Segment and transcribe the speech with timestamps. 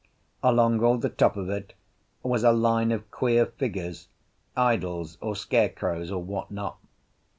[0.41, 1.73] Along all the top of it
[2.23, 4.07] was a line of queer figures,
[4.57, 6.79] idols or scarecrows, or what not.